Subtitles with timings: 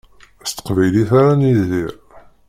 [0.49, 1.91] S teqbaylit ara nidir.